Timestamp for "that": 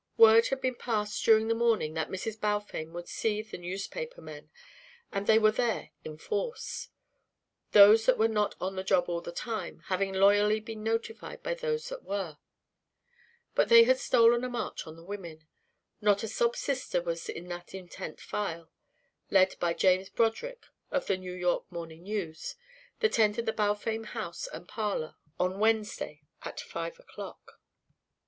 1.93-2.09, 8.07-8.17, 11.89-12.01, 17.49-17.75, 23.01-23.19